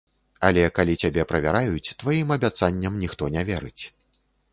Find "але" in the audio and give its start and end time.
0.47-0.61